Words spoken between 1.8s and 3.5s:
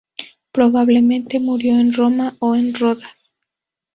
Roma o en Rodas.